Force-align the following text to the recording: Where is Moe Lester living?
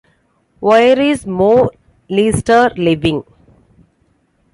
Where 0.61 0.99
is 0.99 1.27
Moe 1.27 1.69
Lester 2.09 2.71
living? 2.75 3.23